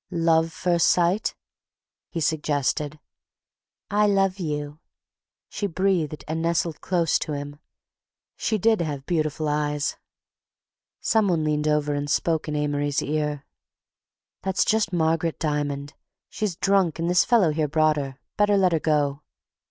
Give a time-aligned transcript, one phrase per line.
[0.09, 1.35] "Love first sight,"
[2.09, 2.97] he suggested.
[3.91, 4.79] "I love you,"
[5.47, 7.59] she breathed and nestled close to him.
[8.35, 9.97] She did have beautiful eyes.
[11.01, 13.45] Some one leaned over and spoke in Amory's ear.
[14.41, 15.93] "That's just Margaret Diamond.
[16.29, 18.17] She's drunk and this fellow here brought her.
[18.37, 19.21] Better let her go."